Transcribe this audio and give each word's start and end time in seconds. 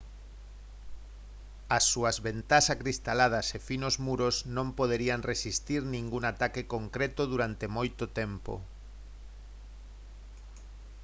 as 1.77 1.83
súas 1.91 2.17
ventás 2.27 2.65
acristaladas 2.75 3.47
e 3.57 3.59
finos 3.69 3.95
muros 4.07 4.35
non 4.57 4.67
poderían 4.79 5.25
resistir 5.31 5.81
ningún 5.93 6.23
ataque 6.33 6.61
concreto 6.75 7.21
durante 7.33 7.65
moito 7.77 8.03
tempo 8.19 8.53